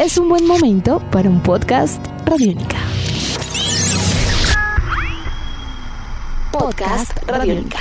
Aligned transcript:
es 0.00 0.16
un 0.16 0.30
buen 0.30 0.46
momento 0.46 0.98
para 1.10 1.28
un 1.28 1.42
podcast 1.42 2.02
Radiónica. 2.24 2.78
Podcast 6.50 7.12
Radiónica. 7.28 7.80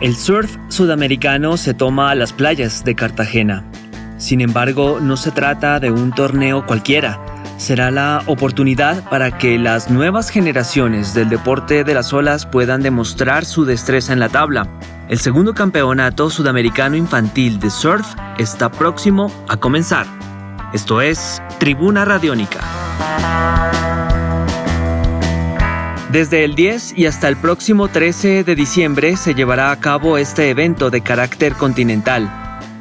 El 0.00 0.16
surf 0.16 0.56
sudamericano 0.66 1.56
se 1.56 1.72
toma 1.72 2.10
a 2.10 2.16
las 2.16 2.32
playas 2.32 2.82
de 2.82 2.96
Cartagena. 2.96 3.64
Sin 4.16 4.40
embargo, 4.40 4.98
no 5.00 5.16
se 5.16 5.30
trata 5.30 5.78
de 5.78 5.92
un 5.92 6.10
torneo 6.10 6.66
cualquiera. 6.66 7.20
Será 7.58 7.92
la 7.92 8.24
oportunidad 8.26 9.08
para 9.08 9.38
que 9.38 9.56
las 9.56 9.88
nuevas 9.88 10.30
generaciones 10.30 11.14
del 11.14 11.28
deporte 11.28 11.84
de 11.84 11.94
las 11.94 12.12
olas 12.12 12.44
puedan 12.44 12.82
demostrar 12.82 13.44
su 13.44 13.64
destreza 13.64 14.12
en 14.12 14.18
la 14.18 14.30
tabla. 14.30 14.68
El 15.08 15.18
segundo 15.18 15.54
campeonato 15.54 16.28
sudamericano 16.28 16.94
infantil 16.94 17.58
de 17.58 17.70
surf 17.70 18.06
está 18.36 18.70
próximo 18.70 19.32
a 19.48 19.56
comenzar. 19.56 20.06
Esto 20.74 21.00
es 21.00 21.42
Tribuna 21.58 22.04
Radiónica. 22.04 22.60
Desde 26.12 26.44
el 26.44 26.54
10 26.54 26.98
y 26.98 27.06
hasta 27.06 27.28
el 27.28 27.38
próximo 27.38 27.88
13 27.88 28.44
de 28.44 28.54
diciembre 28.54 29.16
se 29.16 29.34
llevará 29.34 29.70
a 29.70 29.80
cabo 29.80 30.18
este 30.18 30.50
evento 30.50 30.90
de 30.90 31.00
carácter 31.00 31.54
continental. 31.54 32.30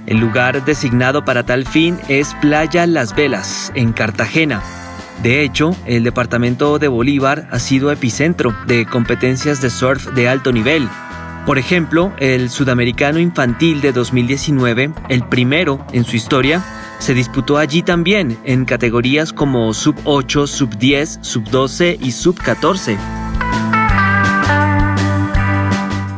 El 0.06 0.18
lugar 0.18 0.66
designado 0.66 1.24
para 1.24 1.46
tal 1.46 1.66
fin 1.66 1.98
es 2.10 2.34
Playa 2.42 2.88
Las 2.88 3.16
Velas, 3.16 3.72
en 3.74 3.94
Cartagena. 3.94 4.62
De 5.24 5.44
hecho, 5.44 5.76
el 5.86 6.04
departamento 6.04 6.78
de 6.78 6.90
Bolívar 6.90 7.48
ha 7.52 7.60
sido 7.60 7.90
epicentro 7.90 8.54
de 8.68 8.86
competencias 8.86 9.62
de 9.62 9.70
surf 9.70 10.08
de 10.14 10.28
alto 10.28 10.52
nivel. 10.52 10.90
Por 11.48 11.58
ejemplo, 11.58 12.12
el 12.18 12.50
Sudamericano 12.50 13.20
Infantil 13.20 13.80
de 13.80 13.94
2019, 13.94 14.92
el 15.08 15.24
primero 15.24 15.80
en 15.94 16.04
su 16.04 16.18
historia, 16.18 16.62
se 17.00 17.14
disputó 17.14 17.58
allí 17.58 17.84
también 17.84 18.38
en 18.44 18.66
categorías 18.66 19.32
como 19.32 19.74
sub 19.74 19.96
8, 20.04 20.46
sub 20.46 20.78
10, 20.78 21.20
sub 21.22 21.46
12 21.46 22.00
y 22.02 22.12
sub 22.12 22.38
14. 22.38 22.98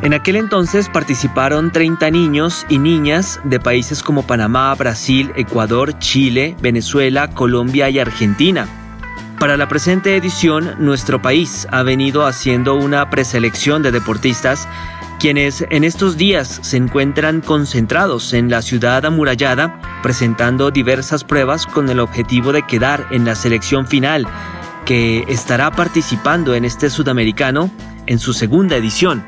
En 0.02 0.16
aquel 0.16 0.36
entonces 0.36 0.90
participaron 0.90 1.72
30 1.72 2.10
niños 2.10 2.66
y 2.68 2.80
niñas 2.80 3.40
de 3.44 3.60
países 3.60 4.02
como 4.02 4.24
Panamá, 4.24 4.74
Brasil, 4.74 5.32
Ecuador, 5.36 6.00
Chile, 6.00 6.56
Venezuela, 6.60 7.30
Colombia 7.30 7.88
y 7.92 8.00
Argentina. 8.00 8.68
Para 9.40 9.56
la 9.56 9.70
presente 9.70 10.18
edición, 10.18 10.76
nuestro 10.80 11.22
país 11.22 11.66
ha 11.72 11.82
venido 11.82 12.26
haciendo 12.26 12.76
una 12.76 13.10
preselección 13.10 13.82
de 13.82 13.92
deportistas 13.92 14.68
quienes 15.18 15.66
en 15.70 15.86
estos 15.86 16.18
días 16.18 16.60
se 16.62 16.76
encuentran 16.76 17.40
concentrados 17.40 18.34
en 18.34 18.50
la 18.50 18.62
ciudad 18.62 19.06
amurallada 19.06 19.80
presentando 20.04 20.72
diversas 20.72 21.24
pruebas 21.24 21.66
con 21.66 21.90
el 21.90 22.02
objetivo 22.02 22.52
de 22.52 22.68
quedar 22.68 23.08
en 23.12 23.24
la 23.24 23.36
selección 23.36 23.88
final 23.88 24.28
que 24.86 25.24
estará 25.30 25.72
participando 25.72 26.54
en 26.54 26.66
este 26.66 26.90
sudamericano 26.90 27.72
en 28.08 28.20
su 28.20 28.34
segunda 28.34 28.76
edición. 28.76 29.24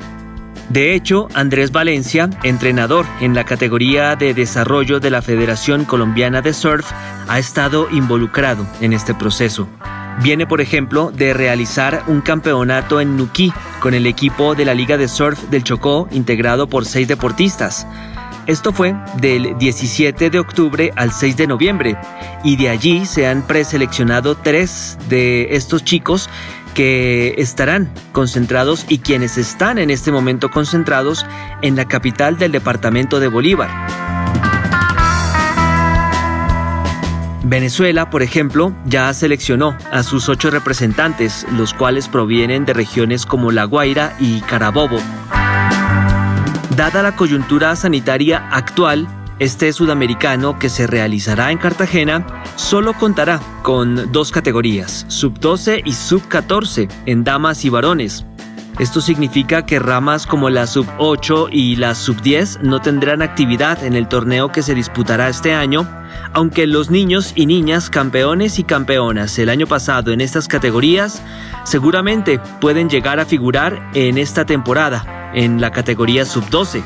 De 0.68 0.94
hecho, 0.94 1.28
Andrés 1.34 1.72
Valencia, 1.72 2.28
entrenador 2.42 3.06
en 3.20 3.34
la 3.34 3.44
categoría 3.44 4.16
de 4.16 4.34
desarrollo 4.34 5.00
de 5.00 5.10
la 5.10 5.22
Federación 5.22 5.84
Colombiana 5.86 6.42
de 6.42 6.52
Surf, 6.52 6.90
ha 7.28 7.38
estado 7.38 7.88
involucrado 7.90 8.66
en 8.80 8.92
este 8.92 9.14
proceso. 9.14 9.68
Viene, 10.20 10.46
por 10.46 10.60
ejemplo, 10.60 11.10
de 11.10 11.32
realizar 11.32 12.04
un 12.06 12.20
campeonato 12.20 13.00
en 13.00 13.16
Nuquí 13.16 13.52
con 13.80 13.94
el 13.94 14.06
equipo 14.06 14.54
de 14.54 14.64
la 14.64 14.74
Liga 14.74 14.96
de 14.96 15.08
Surf 15.08 15.40
del 15.50 15.64
Chocó, 15.64 16.08
integrado 16.10 16.66
por 16.68 16.84
seis 16.84 17.08
deportistas. 17.08 17.86
Esto 18.46 18.72
fue 18.72 18.94
del 19.18 19.56
17 19.58 20.28
de 20.28 20.38
octubre 20.40 20.92
al 20.96 21.12
6 21.12 21.36
de 21.36 21.46
noviembre 21.46 21.96
y 22.42 22.56
de 22.56 22.70
allí 22.70 23.06
se 23.06 23.28
han 23.28 23.42
preseleccionado 23.42 24.36
tres 24.36 24.98
de 25.08 25.54
estos 25.54 25.84
chicos 25.84 26.28
que 26.74 27.34
estarán 27.38 27.92
concentrados 28.12 28.84
y 28.88 28.98
quienes 28.98 29.38
están 29.38 29.78
en 29.78 29.90
este 29.90 30.10
momento 30.10 30.50
concentrados 30.50 31.24
en 31.60 31.76
la 31.76 31.86
capital 31.86 32.36
del 32.36 32.50
departamento 32.50 33.20
de 33.20 33.28
Bolívar. 33.28 33.91
Venezuela, 37.44 38.08
por 38.08 38.22
ejemplo, 38.22 38.74
ya 38.86 39.12
seleccionó 39.12 39.76
a 39.90 40.02
sus 40.02 40.28
ocho 40.28 40.50
representantes, 40.50 41.46
los 41.52 41.74
cuales 41.74 42.08
provienen 42.08 42.64
de 42.64 42.72
regiones 42.72 43.26
como 43.26 43.50
La 43.50 43.64
Guaira 43.64 44.16
y 44.20 44.40
Carabobo. 44.42 44.98
Dada 46.76 47.02
la 47.02 47.16
coyuntura 47.16 47.74
sanitaria 47.76 48.48
actual, 48.50 49.08
este 49.38 49.72
sudamericano 49.72 50.58
que 50.58 50.68
se 50.68 50.86
realizará 50.86 51.50
en 51.50 51.58
Cartagena 51.58 52.24
solo 52.54 52.94
contará 52.94 53.40
con 53.62 54.12
dos 54.12 54.30
categorías, 54.30 55.04
sub 55.08 55.38
12 55.38 55.82
y 55.84 55.92
sub 55.92 56.26
14, 56.28 56.88
en 57.06 57.24
damas 57.24 57.64
y 57.64 57.68
varones. 57.68 58.24
Esto 58.78 59.00
significa 59.00 59.66
que 59.66 59.78
ramas 59.78 60.26
como 60.26 60.48
la 60.48 60.66
sub 60.66 60.86
8 60.98 61.48
y 61.52 61.76
la 61.76 61.94
sub 61.94 62.20
10 62.22 62.60
no 62.62 62.80
tendrán 62.80 63.20
actividad 63.20 63.84
en 63.84 63.94
el 63.94 64.08
torneo 64.08 64.50
que 64.50 64.62
se 64.62 64.74
disputará 64.74 65.28
este 65.28 65.54
año, 65.54 65.86
aunque 66.32 66.66
los 66.66 66.90
niños 66.90 67.32
y 67.36 67.46
niñas 67.46 67.90
campeones 67.90 68.58
y 68.58 68.64
campeonas 68.64 69.38
el 69.38 69.50
año 69.50 69.66
pasado 69.66 70.12
en 70.12 70.20
estas 70.20 70.48
categorías 70.48 71.22
seguramente 71.64 72.40
pueden 72.60 72.88
llegar 72.88 73.20
a 73.20 73.26
figurar 73.26 73.90
en 73.94 74.18
esta 74.18 74.46
temporada 74.46 75.30
en 75.34 75.60
la 75.60 75.70
categoría 75.70 76.24
sub 76.24 76.48
12. 76.48 76.82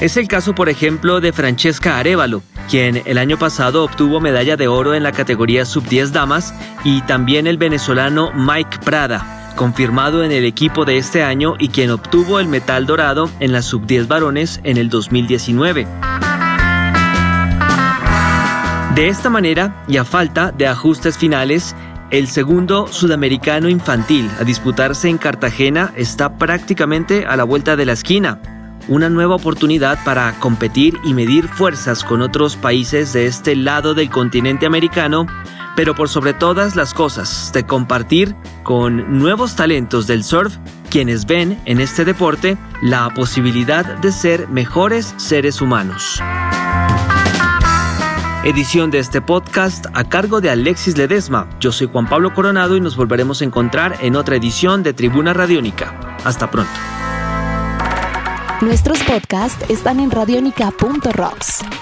Es 0.00 0.16
el 0.16 0.28
caso, 0.28 0.54
por 0.54 0.68
ejemplo, 0.68 1.20
de 1.20 1.32
Francesca 1.32 1.98
Arevalo, 1.98 2.42
quien 2.68 3.02
el 3.06 3.16
año 3.16 3.38
pasado 3.38 3.84
obtuvo 3.84 4.20
medalla 4.20 4.56
de 4.56 4.68
oro 4.68 4.94
en 4.94 5.02
la 5.02 5.12
categoría 5.12 5.64
sub-10 5.64 6.10
damas, 6.10 6.52
y 6.84 7.00
también 7.02 7.46
el 7.46 7.56
venezolano 7.56 8.30
Mike 8.34 8.80
Prada, 8.84 9.33
confirmado 9.54 10.24
en 10.24 10.32
el 10.32 10.44
equipo 10.44 10.84
de 10.84 10.98
este 10.98 11.22
año 11.22 11.54
y 11.58 11.68
quien 11.68 11.90
obtuvo 11.90 12.40
el 12.40 12.48
metal 12.48 12.86
dorado 12.86 13.30
en 13.40 13.52
la 13.52 13.62
sub-10 13.62 14.06
varones 14.06 14.60
en 14.64 14.76
el 14.76 14.88
2019. 14.88 15.86
De 18.94 19.08
esta 19.08 19.30
manera, 19.30 19.84
y 19.88 19.96
a 19.96 20.04
falta 20.04 20.52
de 20.52 20.68
ajustes 20.68 21.18
finales, 21.18 21.74
el 22.10 22.28
segundo 22.28 22.86
sudamericano 22.86 23.68
infantil 23.68 24.30
a 24.38 24.44
disputarse 24.44 25.08
en 25.08 25.18
Cartagena 25.18 25.92
está 25.96 26.36
prácticamente 26.38 27.26
a 27.26 27.36
la 27.36 27.44
vuelta 27.44 27.76
de 27.76 27.86
la 27.86 27.94
esquina 27.94 28.40
una 28.88 29.08
nueva 29.08 29.34
oportunidad 29.36 29.98
para 30.04 30.32
competir 30.40 30.98
y 31.04 31.14
medir 31.14 31.48
fuerzas 31.48 32.04
con 32.04 32.22
otros 32.22 32.56
países 32.56 33.12
de 33.12 33.26
este 33.26 33.56
lado 33.56 33.94
del 33.94 34.10
continente 34.10 34.66
americano, 34.66 35.26
pero 35.76 35.94
por 35.94 36.08
sobre 36.08 36.34
todas 36.34 36.76
las 36.76 36.94
cosas, 36.94 37.50
de 37.52 37.64
compartir 37.66 38.34
con 38.62 39.18
nuevos 39.18 39.56
talentos 39.56 40.06
del 40.06 40.24
surf 40.24 40.56
quienes 40.90 41.26
ven 41.26 41.60
en 41.64 41.80
este 41.80 42.04
deporte 42.04 42.56
la 42.82 43.10
posibilidad 43.14 43.84
de 43.98 44.12
ser 44.12 44.48
mejores 44.48 45.14
seres 45.16 45.60
humanos. 45.60 46.22
Edición 48.44 48.90
de 48.90 48.98
este 48.98 49.22
podcast 49.22 49.86
a 49.94 50.04
cargo 50.04 50.42
de 50.42 50.50
Alexis 50.50 50.98
Ledesma. 50.98 51.48
Yo 51.60 51.72
soy 51.72 51.88
Juan 51.90 52.06
Pablo 52.06 52.34
Coronado 52.34 52.76
y 52.76 52.80
nos 52.80 52.94
volveremos 52.94 53.40
a 53.40 53.44
encontrar 53.46 53.96
en 54.02 54.16
otra 54.16 54.36
edición 54.36 54.82
de 54.82 54.92
Tribuna 54.92 55.32
Radiónica. 55.32 56.16
Hasta 56.24 56.50
pronto. 56.50 56.70
Nuestros 58.60 59.02
podcasts 59.02 59.64
están 59.68 59.98
en 59.98 60.10
radionica.rocks, 60.10 61.60